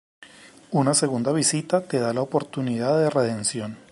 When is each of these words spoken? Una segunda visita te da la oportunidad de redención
Una 0.71 0.95
segunda 0.95 1.31
visita 1.31 1.81
te 1.81 1.99
da 1.99 2.11
la 2.11 2.21
oportunidad 2.23 2.97
de 2.97 3.11
redención 3.11 3.77